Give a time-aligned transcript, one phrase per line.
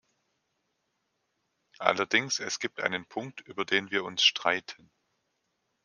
[1.77, 4.89] Allerdings, es gibt einen Punkt, über den wir uns streiten.